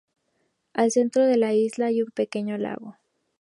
[0.73, 2.97] Al centro de la isla hay un pequeño lago.